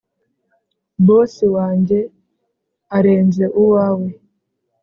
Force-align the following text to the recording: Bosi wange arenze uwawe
Bosi 1.05 1.45
wange 1.55 1.97
arenze 2.97 3.45
uwawe 3.61 4.09